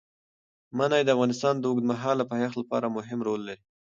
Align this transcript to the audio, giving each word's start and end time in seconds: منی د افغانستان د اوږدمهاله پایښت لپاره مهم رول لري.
منی 0.77 1.01
د 1.05 1.09
افغانستان 1.15 1.55
د 1.57 1.63
اوږدمهاله 1.69 2.23
پایښت 2.31 2.55
لپاره 2.61 2.93
مهم 2.97 3.19
رول 3.27 3.41
لري. 3.49 3.61